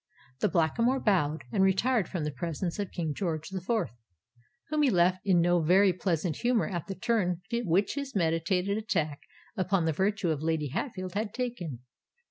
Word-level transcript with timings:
The 0.39 0.49
Blackamoor 0.49 0.99
bowed, 1.01 1.43
and 1.51 1.63
retired 1.63 2.09
from 2.09 2.23
the 2.23 2.31
presence 2.31 2.79
of 2.79 2.89
King 2.89 3.13
George 3.13 3.49
the 3.49 3.61
Fourth, 3.61 3.91
whom 4.69 4.81
he 4.81 4.89
left 4.89 5.19
in 5.23 5.41
no 5.41 5.61
very 5.61 5.93
pleasant 5.93 6.37
humour 6.37 6.65
at 6.67 6.87
the 6.87 6.95
turn 6.95 7.41
which 7.51 7.93
his 7.93 8.15
meditated 8.15 8.79
attack 8.79 9.21
upon 9.55 9.85
the 9.85 9.93
virtue 9.93 10.31
of 10.31 10.41
Lady 10.41 10.69
Hatfield 10.69 11.13
had 11.13 11.35
taken. 11.35 11.81